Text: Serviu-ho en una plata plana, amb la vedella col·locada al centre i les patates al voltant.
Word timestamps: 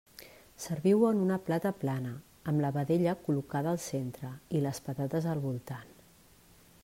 Serviu-ho 0.61 1.11
en 1.15 1.19
una 1.25 1.37
plata 1.49 1.71
plana, 1.83 2.13
amb 2.53 2.63
la 2.65 2.71
vedella 2.79 3.15
col·locada 3.27 3.71
al 3.77 3.79
centre 3.85 4.33
i 4.61 4.67
les 4.67 4.83
patates 4.89 5.31
al 5.35 5.45
voltant. 5.49 5.93